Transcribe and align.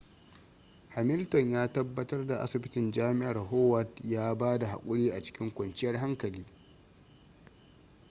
hamilton 0.89 1.51
ya 1.51 1.73
tabbatar 1.73 2.27
da 2.27 2.39
asibitin 2.41 2.91
jami'ar 2.91 3.37
howard 3.49 3.87
ya 4.03 4.35
ba 4.35 4.57
da 4.59 4.67
haƙuri 4.67 5.09
a 5.11 5.21
cikin 5.21 5.51
kwanciyar 5.53 5.97
hankali 5.97 6.45